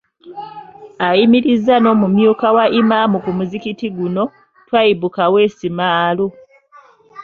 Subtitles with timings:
[1.07, 4.23] Ayimirizza n'omumyuka wa Imam ku muzikiti guno,
[4.67, 6.27] Twaibu Kaweesi Maalo.